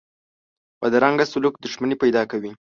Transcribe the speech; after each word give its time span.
بدرنګه 0.81 1.25
سلوک 1.31 1.53
دښمني 1.63 1.95
پیدا 2.03 2.21
کوي 2.31 2.51